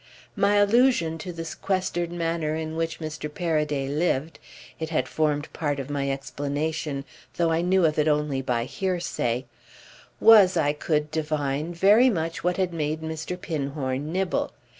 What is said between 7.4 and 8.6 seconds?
I knew of it only